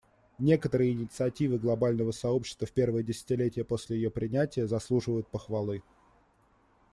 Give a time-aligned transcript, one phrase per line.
[0.39, 5.83] Некоторые инициативы глобального сообщества в первое десятилетие после ее принятия заслуживают похвалы.